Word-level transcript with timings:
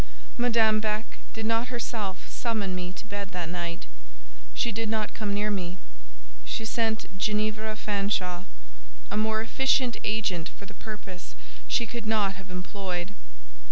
Madame 0.35 0.79
Beck 0.79 1.19
did 1.31 1.45
not 1.45 1.67
herself 1.67 2.27
summon 2.27 2.73
me 2.73 2.91
to 2.91 3.05
bed 3.05 3.29
that 3.33 3.49
night—she 3.49 4.71
did 4.71 4.89
not 4.89 5.13
come 5.13 5.31
near 5.31 5.51
me: 5.51 5.77
she 6.43 6.65
sent 6.65 7.05
Ginevra 7.19 7.75
Fanshawe—a 7.75 9.15
more 9.17 9.41
efficient 9.43 9.97
agent 10.03 10.49
for 10.49 10.65
the 10.65 10.73
purpose 10.73 11.35
she 11.67 11.85
could 11.85 12.07
not 12.07 12.33
have 12.37 12.49
employed. 12.49 13.13